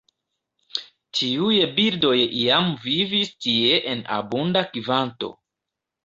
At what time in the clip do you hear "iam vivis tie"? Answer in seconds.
2.43-3.75